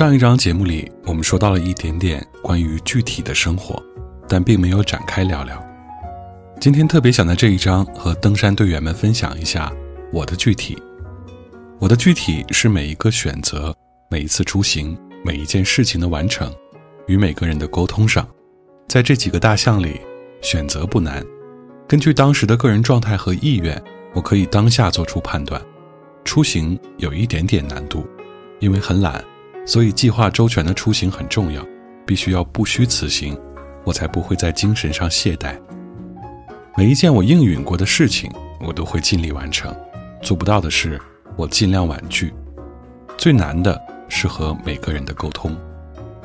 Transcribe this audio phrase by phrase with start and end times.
[0.00, 3.82] 上一章节目里，我们说到了一点点关于具体的生活，
[4.26, 5.62] 但并没有展开聊聊。
[6.58, 9.70] 今天特别想在这一章和登山队员们分享一下
[10.10, 10.82] 我的具体。
[11.78, 13.76] 我的具体是每一个选择、
[14.08, 16.50] 每一次出行、每一件事情的完成，
[17.06, 18.26] 与每个人的沟通上，
[18.88, 20.00] 在这几个大项里，
[20.40, 21.22] 选择不难。
[21.86, 23.78] 根据当时的个人状态和意愿，
[24.14, 25.60] 我可以当下做出判断。
[26.24, 28.08] 出行有一点点难度，
[28.60, 29.22] 因为很懒。
[29.66, 31.64] 所以，计划周全的出行很重要，
[32.06, 33.38] 必须要不虚此行，
[33.84, 35.56] 我才不会在精神上懈怠。
[36.76, 39.72] 每一件我应允过的事情，我都会尽力完成；
[40.22, 41.00] 做不到的事，
[41.36, 42.32] 我尽量婉拒。
[43.16, 45.56] 最难的是和每个人的沟通。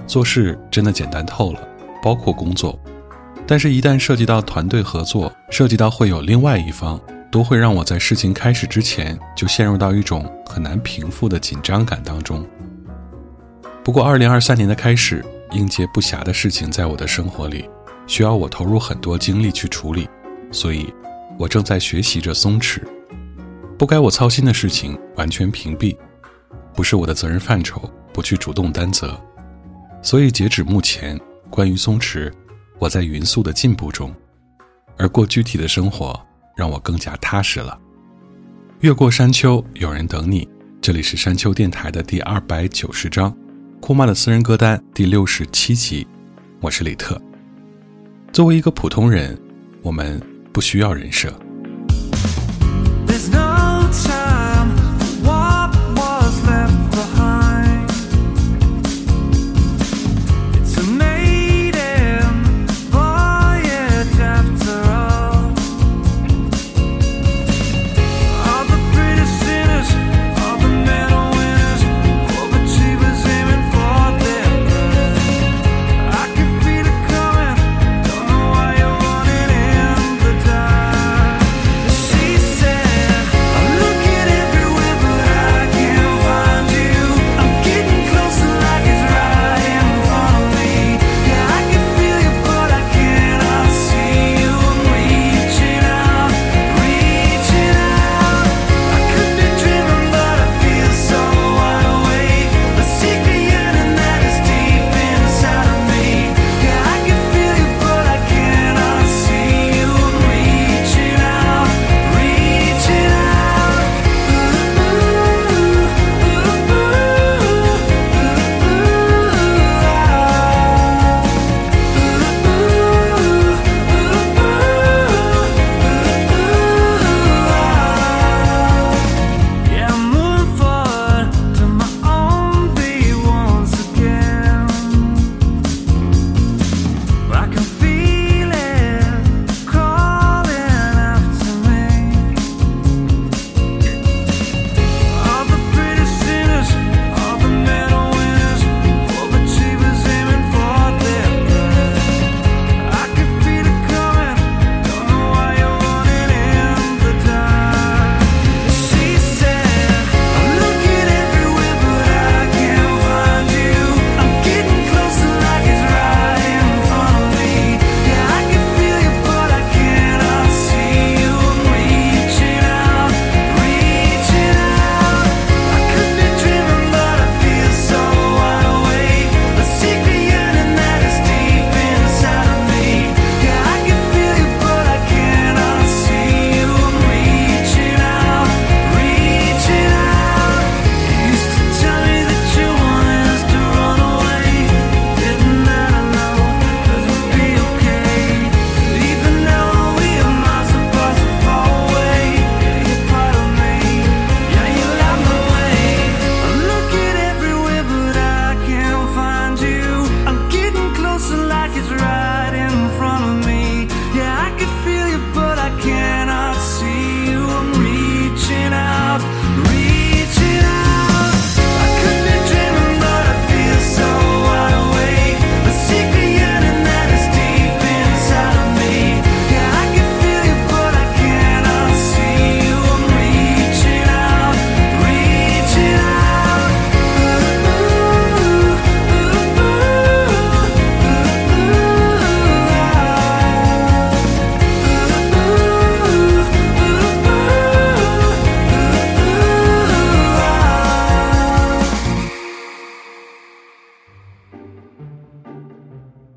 [0.07, 1.59] 做事真的简单透了，
[2.01, 2.79] 包括工作，
[3.45, 12.45] 但是，一旦涉及到团队合作，涉及到会有另外一方，都会让我在事情开始之前就陷入到一种很难平复的紧张感当中。
[13.85, 17.69] 不过，二零二三年的开始，应接不暇的事情在我的生活里，
[18.07, 20.09] 需要我投入很多精力去处理，
[20.51, 20.91] 所以，
[21.37, 22.81] 我正在学习着松弛，
[23.77, 25.95] 不该我操心的事情完全屏蔽，
[26.73, 27.79] 不是我的责任范畴，
[28.11, 29.15] 不去主动担责。
[30.01, 31.19] 所以，截止目前，
[31.51, 32.33] 关于松弛，
[32.79, 34.11] 我在匀速的进步中，
[34.97, 36.19] 而过具体的生活，
[36.57, 37.77] 让我更加踏实了。
[38.79, 40.49] 越过山丘，有人等你。
[40.81, 43.31] 这里是山丘电台的第二百九十章。
[43.85, 46.07] 库曼的私人歌单第六十七集，
[46.59, 47.21] 我是李特。
[48.33, 49.39] 作为一个普通人，
[49.83, 50.19] 我们
[50.51, 51.31] 不需要人设。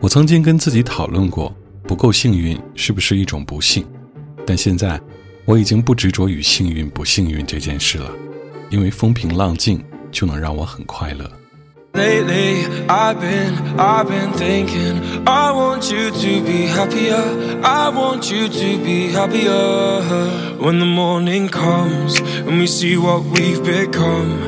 [0.01, 3.85] 我曾经跟自己讨论过，不够幸运是不是一种不幸？
[4.47, 5.01] 但现在，
[5.45, 8.11] 我已经不执着于幸运不幸运这件事了，
[8.71, 11.31] 因为风平浪静就能让我很快乐。
[11.95, 15.01] Lately, I've been, I've been thinking.
[15.25, 17.19] I want you to be happier.
[17.63, 20.03] I want you to be happier.
[20.61, 24.48] When the morning comes and we see what we've become.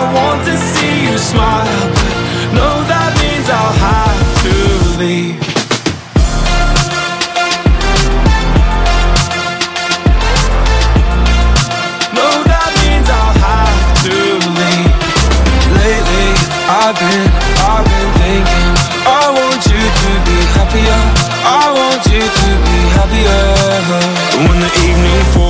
[0.00, 2.14] I want to see you smile, but
[2.56, 4.54] no, that means I'll have to
[4.96, 5.36] leave.
[12.16, 14.16] No, that means I'll have to
[14.56, 14.96] leave.
[15.84, 16.32] Lately
[16.64, 17.28] I've been,
[17.60, 18.72] I've been thinking
[19.04, 21.00] I want you to be happier.
[21.44, 23.44] I want you to be happier.
[24.48, 25.49] When the evening falls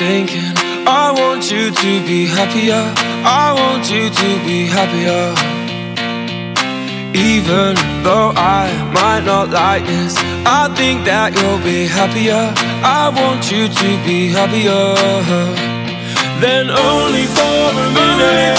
[0.00, 0.56] thinking.
[0.88, 2.82] I want you to be happier.
[3.44, 5.26] I want you to be happier.
[7.12, 8.64] Even though I
[8.96, 10.16] might not like this,
[10.48, 12.44] I think that you'll be happier.
[12.80, 14.88] I want you to be happier.
[16.40, 18.56] Then only for a minute,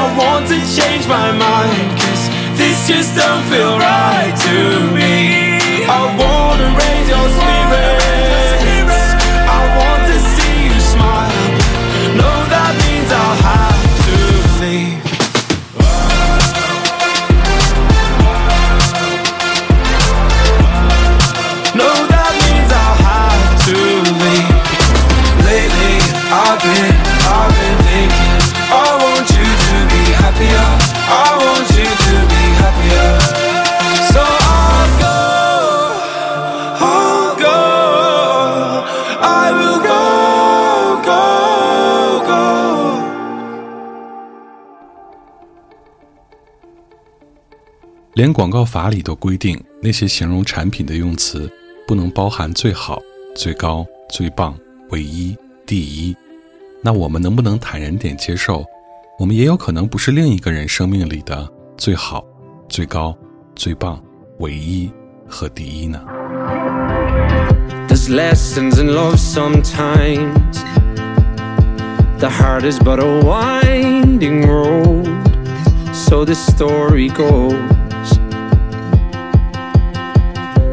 [0.00, 1.88] I want to change my mind.
[2.00, 2.24] Cause
[2.56, 4.56] this just don't feel right to
[4.96, 5.12] me.
[5.84, 7.53] I wanna raise your spirits.
[48.14, 51.50] 连广告法里都规定，那些形容产品的用词
[51.84, 53.02] 不能包含最好、
[53.34, 54.56] 最高、最棒、
[54.90, 56.16] 唯一、第一。
[56.80, 58.64] 那我们能不能坦然点接受，
[59.18, 62.24] 我们也有可能不是另一个人生命里的最好、
[62.68, 63.16] 最高、
[63.56, 64.00] 最棒、
[64.38, 64.88] 唯一
[65.28, 66.00] 和第一呢
[67.88, 70.62] ？There's lessons in love sometimes.
[72.20, 75.08] The heart is but a winding road.
[75.92, 77.73] So the story goes.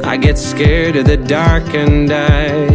[0.04, 2.68] I get scared of the dark and I.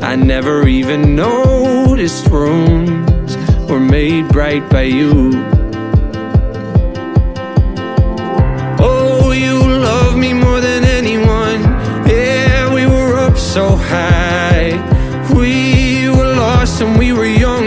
[0.00, 3.36] I never even noticed rooms
[3.68, 5.32] were made bright by you.
[8.78, 11.62] Oh, you love me more than anyone.
[12.08, 14.70] Yeah, we were up so high.
[15.34, 17.59] We were lost and we were young,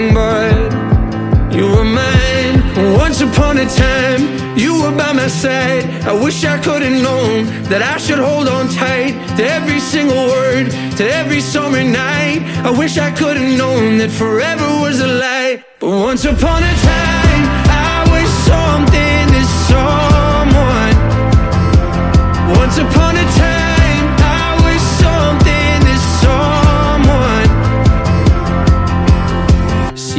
[2.92, 5.86] Once upon a time, you were by my side.
[6.04, 10.28] I wish I could have known that I should hold on tight to every single
[10.28, 12.42] word, to every summer night.
[12.66, 15.64] I wish I could have known that forever was a lie.
[15.80, 17.94] But once upon a time, I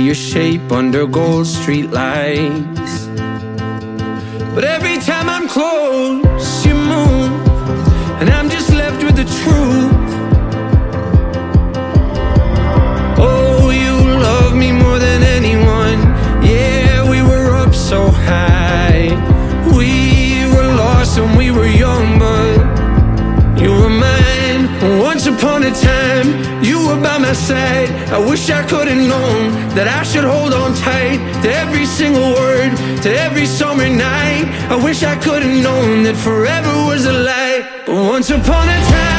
[0.08, 3.06] was shape under gold street lights.
[4.54, 7.32] But every time I'm close, you move,
[8.20, 10.23] and I'm just left with the truth.
[27.36, 32.32] I wish I could have known that I should hold on tight to every single
[32.34, 32.70] word,
[33.02, 34.46] to every summer night.
[34.70, 37.82] I wish I could have known that forever was a lie.
[37.86, 39.13] But once upon a time,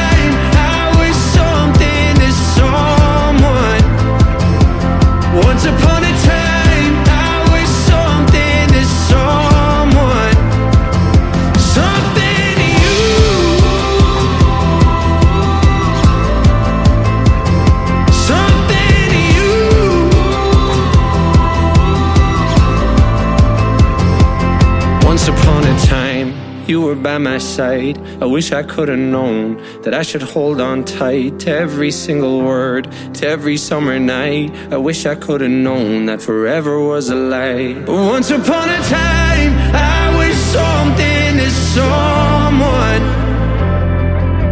[27.06, 27.96] by my side.
[28.20, 32.42] I wish I could have known that I should hold on tight to every single
[32.42, 32.84] word,
[33.18, 34.50] to every summer night.
[34.72, 37.74] I wish I could have known that forever was a lie.
[37.74, 39.52] But once upon a time,
[39.94, 43.02] I was something to someone.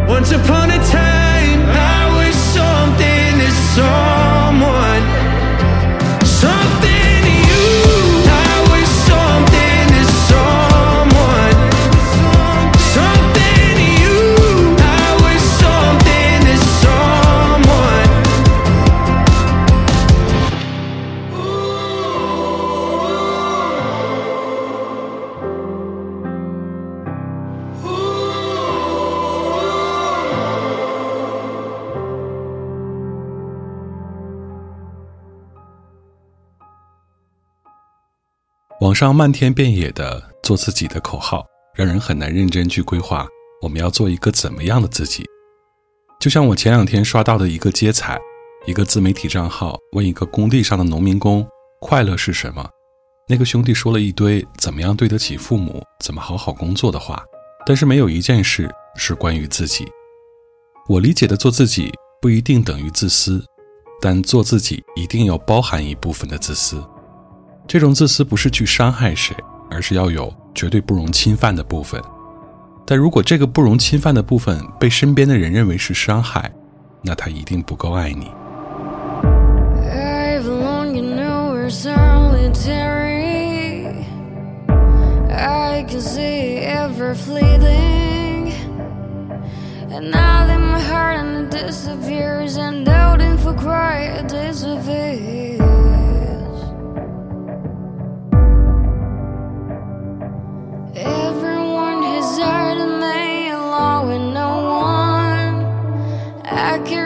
[0.06, 1.03] Once upon a time,
[38.84, 41.42] 网上漫天遍野的做自己的口号，
[41.74, 43.26] 让人很难认真去规划
[43.62, 45.24] 我们要做一个怎么样的自己。
[46.20, 48.20] 就像我前两天刷到的一个接彩，
[48.66, 51.48] 一个自媒体账号问一个工地上的农民工
[51.80, 52.68] 快乐是什么，
[53.26, 57.24] 那个兄弟说了一堆怎么样对得起父母、怎么好好工作的话，
[57.64, 59.86] 但是没有一件事是关于自己。
[60.90, 63.42] 我理解的做自己不一定等于自私，
[64.02, 66.84] 但做自己一定要包含一部分的自私。
[67.66, 69.34] 这种自私不是去伤害谁，
[69.70, 72.00] 而是要有绝对不容侵犯的部分。
[72.86, 76.50] 但如果这个不容侵犯的部分被身边的人认为是伤害，
[77.02, 78.30] 那他一定不够爱你。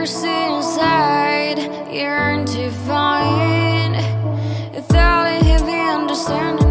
[0.06, 1.58] See inside,
[1.92, 6.67] yearn to find a thought heavy understanding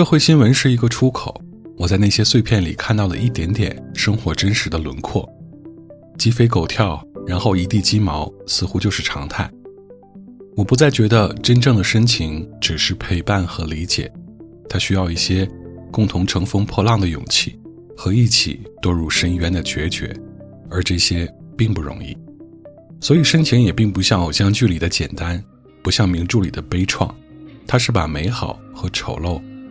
[0.00, 1.38] 社会新闻是一个出口，
[1.76, 5.30] 我在那些碎片里看到了一点点生活真实的轮廓，
[6.16, 9.50] 鸡飞狗跳，然后一地鸡毛，似乎就是常态。
[10.56, 14.10] 我不再觉得真正的深情只是陪伴和理解，
[14.70, 15.46] 它需要一些
[15.92, 17.60] 共同乘风破浪的勇气
[17.94, 20.18] 和一起堕入深渊的决绝，
[20.70, 22.16] 而这些并不容易。
[23.02, 25.44] 所以深情也并不像偶像剧里的简单，
[25.82, 27.12] 不像名著里的悲怆，
[27.66, 29.38] 它是把美好和丑陋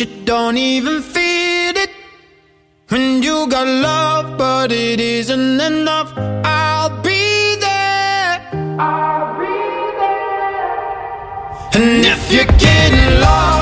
[0.00, 1.90] you don't even feel it.
[2.88, 6.12] When you got love, but it isn't enough,
[6.44, 8.40] I'll be there.
[8.78, 9.46] I'll be
[10.02, 10.82] there.
[11.74, 13.61] And if you're getting lost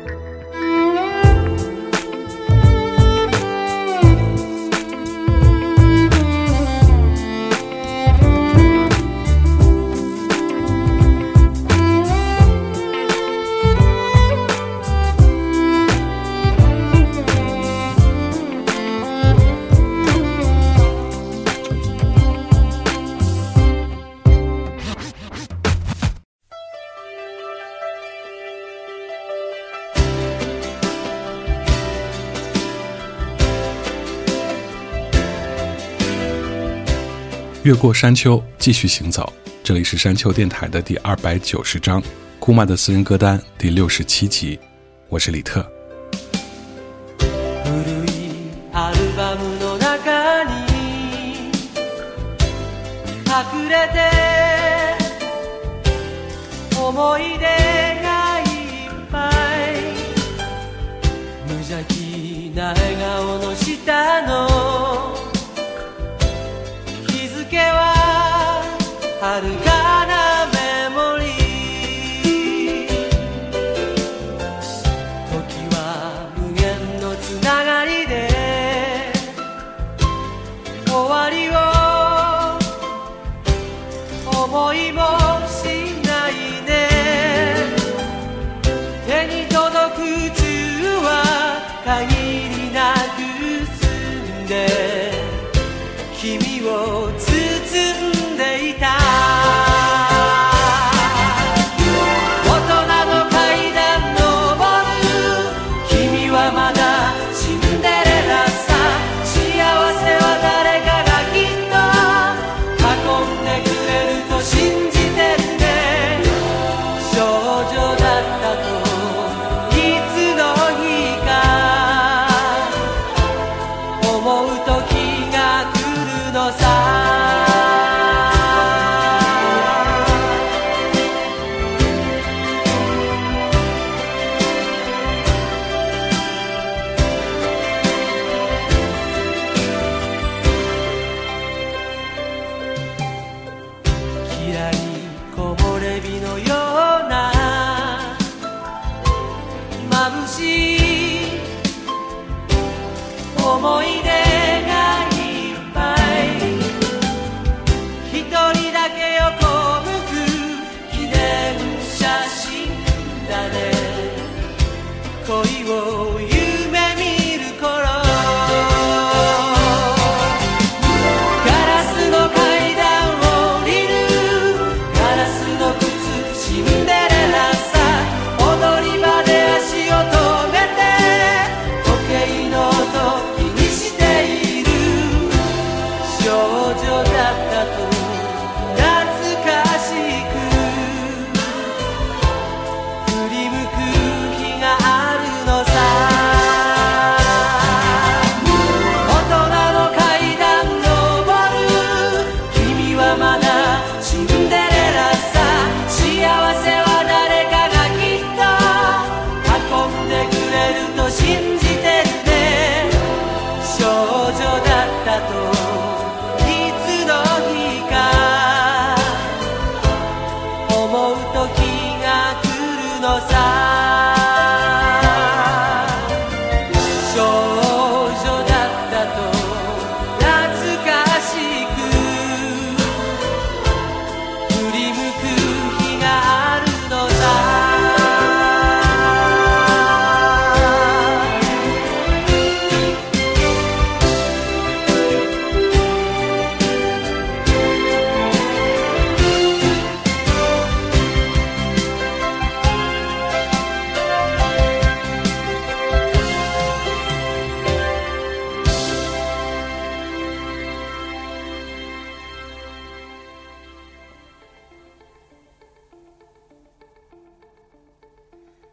[37.63, 39.31] 越过山丘，继续行走。
[39.63, 42.01] 这里是山丘电台的第二百九十章，
[42.39, 44.59] 姑妈的私人歌单第六十七集。
[45.09, 45.80] 我是李特。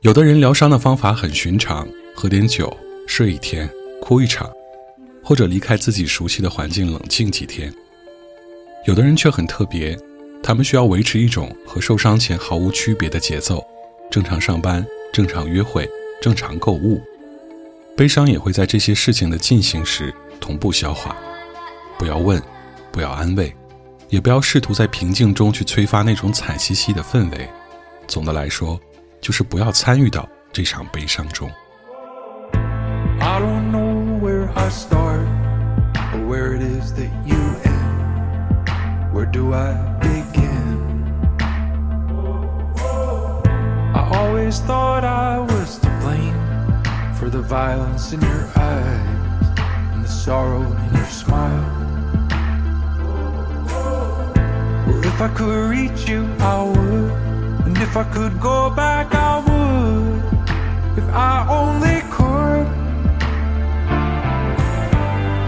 [0.02, 2.74] 有的人疗伤的方法很寻常，喝点酒，
[3.08, 3.68] 睡一天，
[4.00, 4.48] 哭一场，
[5.24, 7.72] 或者离开自己熟悉的环境冷静几天。
[8.86, 9.98] 有的人却很特别，
[10.40, 13.60] 他们需要维持一种和受伤前毫无区别的节奏，
[14.08, 15.88] 正常上班，正常约会，
[16.22, 17.02] 正常购物。
[17.96, 21.16] 悲伤也会在这些事情的进行时同步消化。
[21.98, 22.40] 不要问，
[22.92, 23.52] 不要安慰，
[24.10, 27.48] 也不要试图在平静中去催发那种惨兮兮的氛围。
[28.06, 28.80] 总的来说，
[29.21, 31.49] 就是不要参与到这场悲伤中。
[33.19, 35.25] I don't know where I start
[36.13, 39.13] or where it is that you end.
[39.13, 41.05] Where do I begin?
[43.95, 46.35] I always thought I was to blame
[47.15, 49.59] for the violence in your eyes
[49.93, 51.83] and the sorrow in your smile.
[54.85, 57.26] Well, if I could reach you, I would.
[57.68, 60.22] And if I could go back, I would.
[60.96, 62.66] If I only could.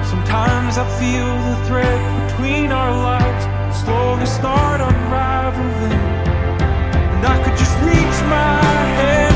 [0.05, 3.45] Sometimes I feel the thread between our lives
[3.83, 6.05] slowly start unraveling.
[7.13, 8.61] And I could just reach my
[9.01, 9.30] hand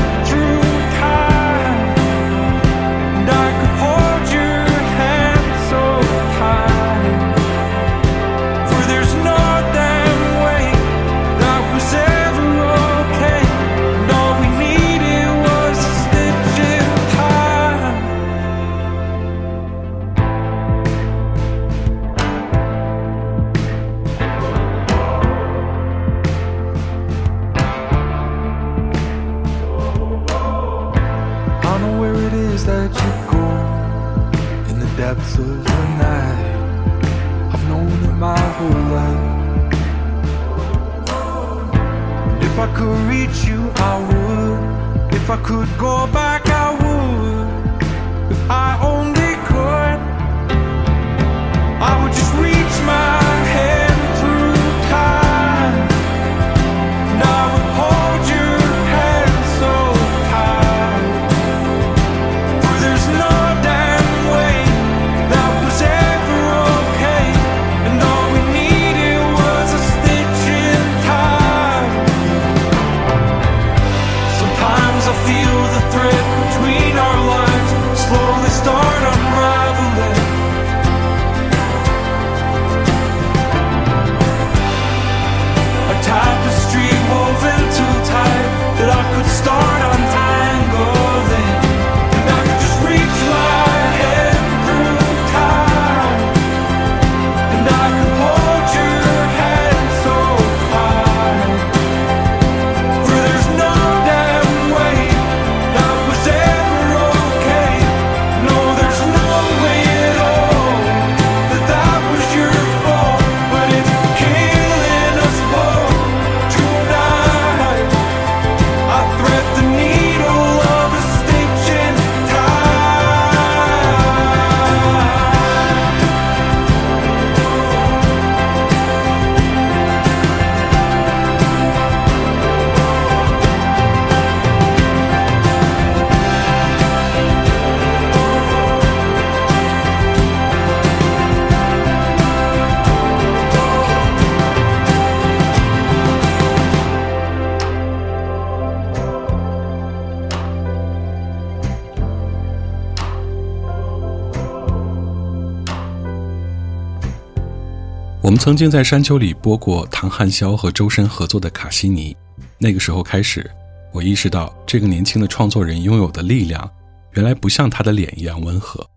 [158.45, 162.15] 曾经在山丘里播过唐汉霄和周深合作的《卡西尼》，
[162.59, 163.49] 那个时候开始，
[163.91, 166.71] 我意识到这个年轻的创作人拥有的力量，
[167.13, 168.87] 原来不像他的脸一样温和。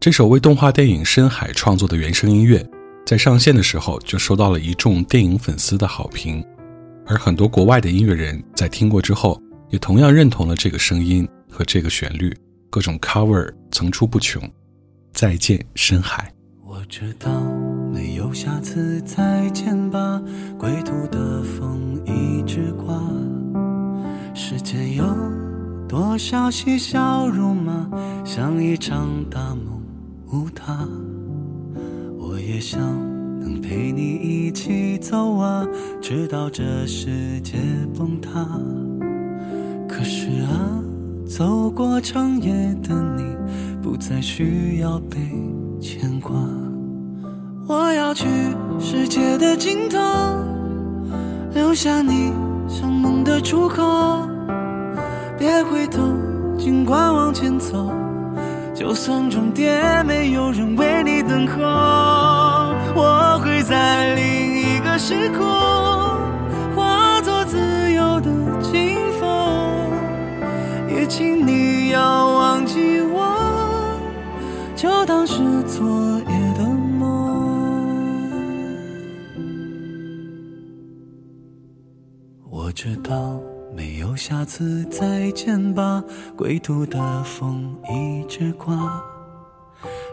[0.00, 2.66] 这首为动画电影《深海》创作的原声音乐，
[3.04, 6.42] 在上线的时候就收到了一众电影粉丝的好评，
[7.06, 12.34] 而很多国外的音乐人在听过之后，也同样认同了这个声音和这个旋律，
[12.70, 14.42] 各种 cover 层出不穷。
[15.12, 16.32] 再见，深海。
[16.64, 17.30] 我知道
[18.32, 20.20] 下次再见吧，
[20.58, 23.00] 归途的风一直刮。
[24.34, 25.04] 世间有
[25.88, 27.88] 多少嬉笑怒骂，
[28.24, 29.82] 像一场大梦
[30.32, 30.88] 无他。
[32.18, 32.80] 我也想
[33.38, 35.66] 能陪你一起走啊，
[36.00, 37.58] 直到这世界
[37.96, 38.46] 崩塌。
[39.86, 40.82] 可是啊，
[41.26, 43.36] 走过长夜的你，
[43.82, 45.18] 不再需要被
[45.78, 46.32] 牵挂。
[47.72, 48.26] 我要去
[48.78, 49.98] 世界的尽头，
[51.54, 52.30] 留下你
[52.68, 54.28] 像梦的出口。
[55.38, 56.02] 别回头，
[56.58, 57.90] 尽管往前走。
[58.74, 61.62] 就算终点没有人为你等候，
[62.94, 65.40] 我会在另一个时空，
[66.76, 67.56] 化作自
[67.90, 68.30] 由的
[68.60, 69.90] 清风。
[70.94, 71.61] 也请你
[82.84, 83.40] 知道
[83.72, 86.02] 没有下次再见吧，
[86.36, 89.00] 归途的风一直刮。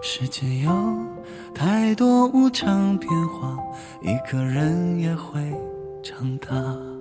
[0.04, 0.72] 世界有
[1.52, 3.58] 太多无常变化，
[4.04, 5.52] 一个人也会
[6.04, 6.99] 长大。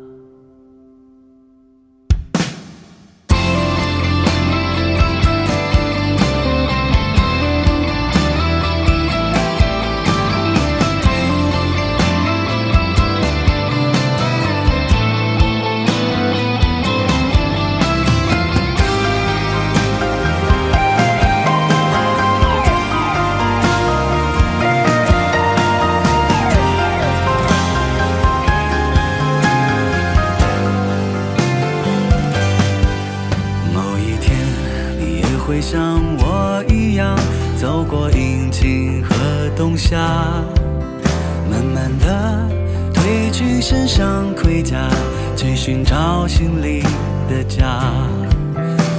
[44.70, 44.86] 家，
[45.34, 46.82] 去寻找心里
[47.26, 47.80] 的家。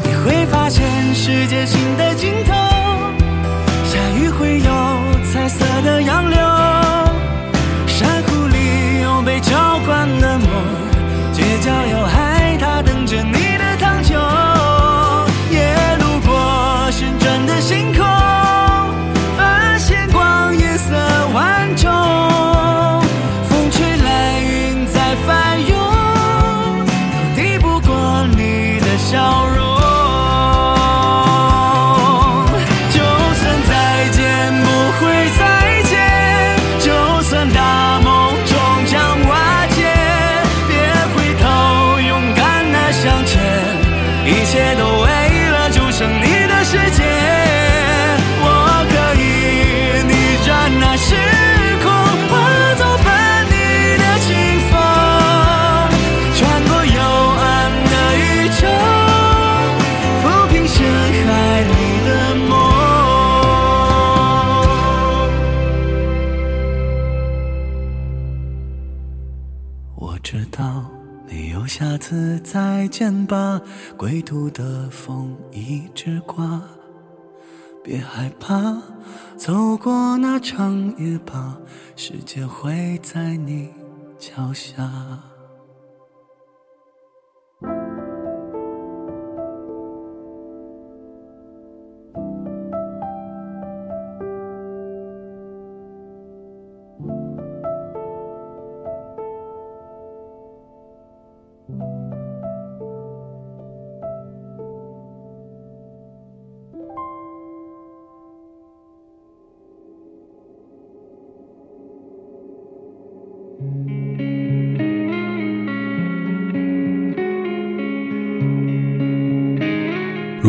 [0.03, 2.53] 你会发现世界新的尽头，
[3.85, 4.71] 下雨会有
[5.31, 6.39] 彩色的洋流，
[73.99, 76.61] 归途的风一直刮。
[77.83, 78.81] 别害怕，
[79.35, 81.57] 走过那长夜吧，
[81.97, 83.67] 世界会在你
[84.17, 85.28] 脚下。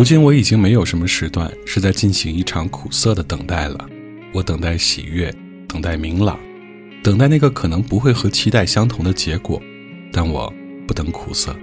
[0.01, 3.87] 如今我已经没有什么时段是在进行一场苦涩的等待了。
[4.33, 5.31] 我等待喜悦，
[5.69, 6.41] 等待明朗，
[7.03, 9.61] 等待那个可能不会和期待相同的结果，
[10.11, 10.51] 但我
[10.87, 11.55] 不等苦涩。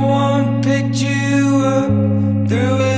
[0.00, 2.89] someone picked you up through it.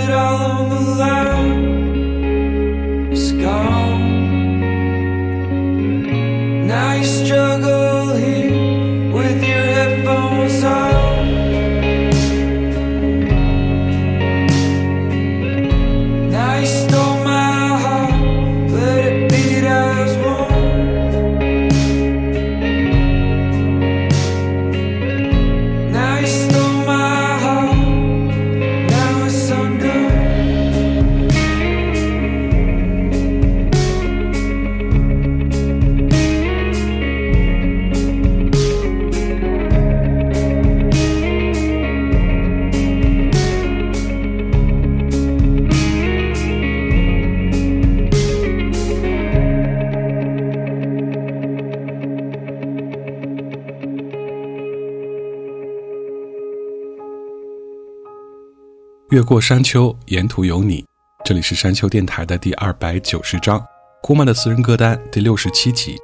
[59.12, 60.80] 越过山丘，沿途有你》，
[61.22, 63.62] 这里是山丘电台的第二百九十章，
[64.02, 65.98] 姑妈的私人歌单第六十七集。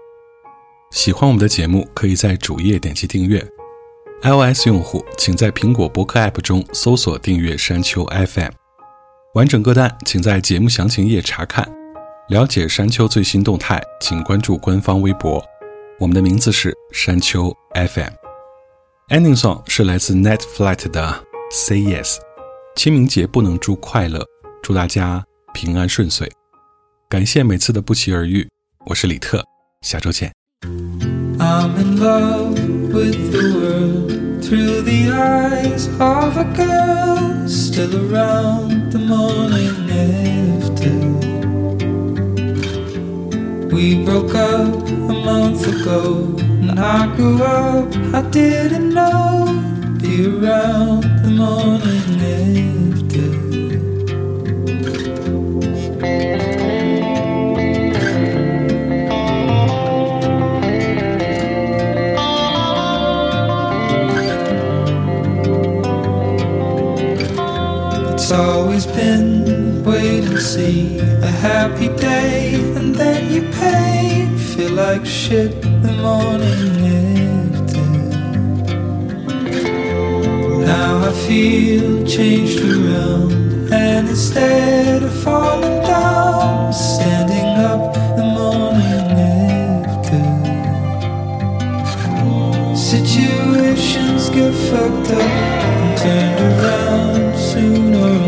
[0.91, 3.43] 喜欢我们的节目，可以在主页点击订阅。
[4.21, 8.51] iOS 用户请在苹果播客 App 中搜索订阅山丘 FM。
[9.33, 11.67] 完整歌单请在节目详情页查看。
[12.29, 15.43] 了解山丘最新动态，请关注官方微博。
[15.99, 18.13] 我们的名字是山丘 FM。
[19.09, 22.19] Ending song 是来自 Net Flight 的 Say Yes。
[22.79, 24.25] 清明节不能祝快乐，
[24.63, 25.21] 祝大家
[25.53, 26.31] 平安顺遂。
[27.09, 28.49] 感谢每次的不期而遇，
[28.87, 29.43] 我是李特，
[29.83, 30.33] 下周见。
[31.41, 32.55] I'm in love
[32.93, 40.93] with the world through the eyes of a girl still around the morning after.
[43.73, 47.93] We broke up a month ago, and I grew up.
[48.15, 49.49] I didn't know
[50.27, 53.29] around the morning after.
[68.15, 74.29] It's always been wait and see a happy day, and then you pay.
[74.37, 77.08] Feel like shit the morning after.
[80.69, 83.33] Now I feel changed around,
[83.73, 89.09] and instead of falling down, standing up the morning
[89.87, 90.25] after.
[92.77, 95.31] Situations get fucked up
[95.81, 98.28] and turned around sooner